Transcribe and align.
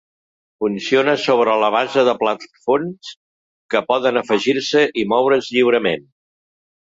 Funciona 0.63 1.13
sobre 1.23 1.57
la 1.63 1.67
base 1.75 2.05
de 2.07 2.15
plafons 2.23 3.11
que 3.73 3.83
poden 3.91 4.17
afegir-se 4.23 4.83
i 5.03 5.03
moure's 5.13 5.51
lliurement. 5.57 6.09